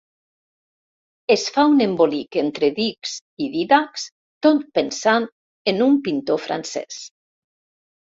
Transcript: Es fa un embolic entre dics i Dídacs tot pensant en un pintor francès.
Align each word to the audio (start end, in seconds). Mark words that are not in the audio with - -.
Es 1.35 1.43
fa 1.57 1.65
un 1.73 1.83
embolic 1.87 2.39
entre 2.43 2.71
dics 2.81 3.15
i 3.45 3.51
Dídacs 3.59 4.09
tot 4.49 4.67
pensant 4.81 5.31
en 5.75 5.89
un 5.91 6.05
pintor 6.11 6.47
francès. 6.51 7.03